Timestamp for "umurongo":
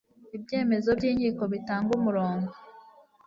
1.99-2.51